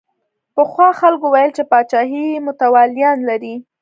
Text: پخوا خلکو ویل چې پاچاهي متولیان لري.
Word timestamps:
پخوا 0.55 0.87
خلکو 1.01 1.27
ویل 1.33 1.51
چې 1.57 1.63
پاچاهي 1.71 2.25
متولیان 2.47 3.17
لري. 3.29 3.55